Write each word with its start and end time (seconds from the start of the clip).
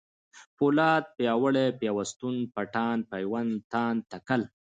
پولاد، 0.57 1.03
پیاوړی، 1.17 1.67
پيوستون، 1.79 2.35
پټان، 2.55 2.97
پېوند، 3.11 3.53
تاند، 3.71 3.99
تکل 4.11 4.41